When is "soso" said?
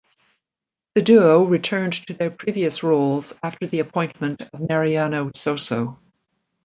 5.29-5.99